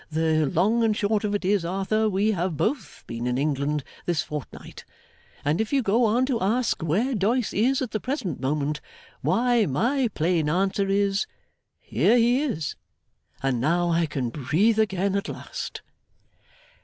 [0.09, 4.23] The long and short of it is, Arthur, we have both been in England this
[4.23, 4.83] fortnight.
[5.45, 8.81] And if you go on to ask where Doyce is at the present moment,
[9.21, 11.27] why, my plain answer is
[11.79, 12.75] here he is!
[13.43, 15.83] And now I can breathe again at last!